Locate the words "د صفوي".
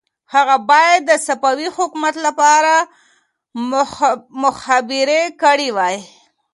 1.05-1.67